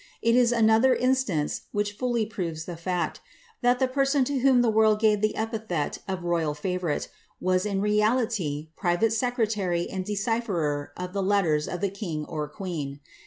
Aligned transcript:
It 0.23 0.35
is 0.35 0.51
another 0.51 0.95
instance 0.95 1.61
which 1.73 1.91
fully 1.93 2.25
proves 2.25 2.65
the 2.65 2.75
fact, 2.75 3.21
that 3.61 3.77
the 3.77 3.87
person 3.87 4.23
to 4.23 4.39
whom 4.39 4.63
the 4.63 4.69
world 4.71 4.99
gave 4.99 5.21
the 5.21 5.35
epithet 5.35 5.99
of 6.07 6.23
royal 6.23 6.55
fiivourite, 6.55 7.07
was 7.39 7.67
in 7.67 7.81
reality 7.81 8.69
private 8.75 9.13
secretary 9.13 9.87
and 9.87 10.03
decypherer 10.03 10.87
of 10.97 11.13
the 11.13 11.21
letters 11.21 11.67
of 11.67 11.81
the 11.81 11.91
king 11.91 12.25
or 12.25 12.49
queen. 12.49 12.99